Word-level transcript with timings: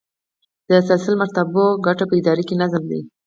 د 0.69 0.71
سلسله 0.87 1.15
مراتبو 1.21 1.65
ګټه 1.85 2.03
په 2.07 2.13
اداره 2.19 2.43
کې 2.47 2.55
نظم 2.61 2.83
دی. 2.91 3.01